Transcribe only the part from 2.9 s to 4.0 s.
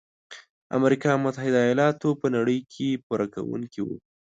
پوره کوونکي وو.